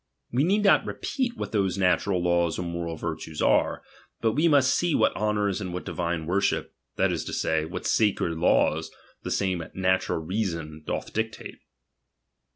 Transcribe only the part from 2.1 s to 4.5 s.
laws or moral virtua are; but we